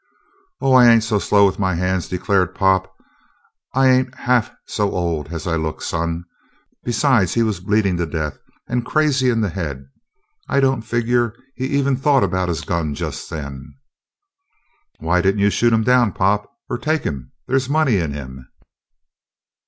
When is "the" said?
9.41-9.49